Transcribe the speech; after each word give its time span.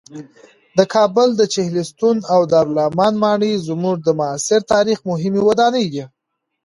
د 0.77 0.79
کابل 0.93 1.29
د 1.35 1.41
چهلستون 1.53 2.17
او 2.33 2.41
دارالامان 2.53 3.13
ماڼۍ 3.23 3.53
زموږ 3.67 3.95
د 4.03 4.09
معاصر 4.19 4.59
تاریخ 4.73 4.97
مهمې 5.09 5.41
ودانۍ 5.47 5.85
دي. 5.93 6.03